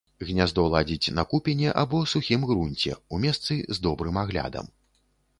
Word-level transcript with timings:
Гняздо 0.27 0.61
ладзіць 0.75 1.11
на 1.17 1.23
купіне 1.33 1.67
або 1.81 1.99
сухім 2.13 2.45
грунце, 2.51 2.93
у 3.17 3.19
месцы 3.25 3.59
з 3.79 3.83
добрым 3.87 4.17
аглядам. 4.23 4.65